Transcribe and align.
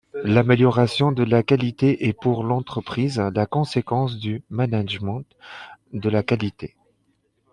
L'amélioration 0.23 1.11
de 1.11 1.21
la 1.21 1.43
qualité 1.43 2.07
est 2.07 2.13
pour 2.19 2.43
l'entreprise 2.43 3.19
la 3.19 3.45
conséquence 3.45 4.17
du 4.17 4.41
management 4.49 5.25
de 5.93 6.09
la 6.09 6.23
qualité. 6.23 6.75